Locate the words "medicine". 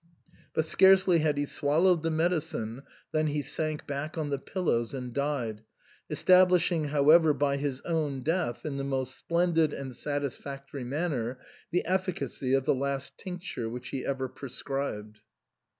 2.09-2.81